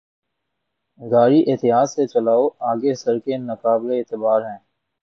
[0.99, 2.43] گاڑی احتیاط سے چلاؤ!
[2.69, 4.59] آگے سڑکیں ناقابل اعتبار ہیں۔